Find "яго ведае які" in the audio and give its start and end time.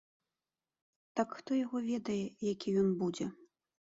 1.65-2.69